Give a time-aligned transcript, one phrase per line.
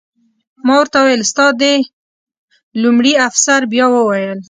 [0.65, 1.63] ما ورته وویل: ستا د...
[2.81, 4.37] لومړي افسر بیا وویل.